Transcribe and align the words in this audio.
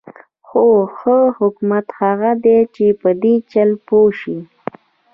خو 0.47 0.63
ښه 0.97 1.17
حکومت 1.37 1.85
هغه 2.01 2.31
دی 2.43 2.59
چې 2.75 2.85
په 3.01 3.09
دې 3.21 3.35
چل 3.51 3.69
پوه 3.87 4.09
شي. 4.19 4.37